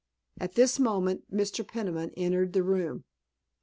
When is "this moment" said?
0.55-1.31